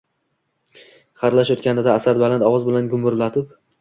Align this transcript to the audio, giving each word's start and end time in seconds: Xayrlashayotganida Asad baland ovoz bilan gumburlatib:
Xayrlashayotganida 1.23 1.93
Asad 1.99 2.21
baland 2.25 2.47
ovoz 2.49 2.67
bilan 2.71 2.89
gumburlatib: 2.95 3.53